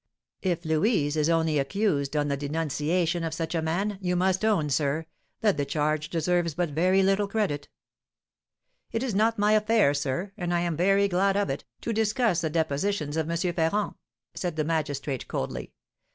[0.41, 4.71] If Louise is only accused on the denunciation of such a man, you must own,
[4.71, 5.05] sir,
[5.41, 7.69] that the charge deserves but very little credit."
[8.91, 12.41] "It is not my affair, sir, and I am very glad of it, to discuss
[12.41, 13.37] the depositions of M.
[13.53, 13.93] Ferrand,"
[14.33, 15.71] said the magistrate, coldly.